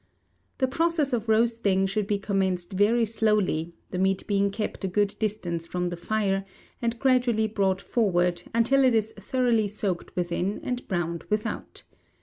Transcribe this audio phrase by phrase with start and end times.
[0.57, 5.15] The process of roasting should be commenced very slowly, the meat being kept a good
[5.19, 6.43] distance from the fire,
[6.81, 11.83] and gradually brought forward, until it is thoroughly soaked within and browned without.